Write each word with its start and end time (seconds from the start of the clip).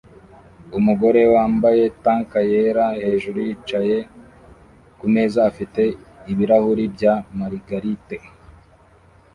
Umugore 0.77 1.21
wambaye 1.33 1.83
tank 2.03 2.31
yera 2.51 2.85
hejuru 3.03 3.37
yicaye 3.47 3.97
kumeza 4.99 5.39
afite 5.49 5.81
ibirahuri 6.31 6.83
bya 6.95 7.13
Margarita 7.39 8.17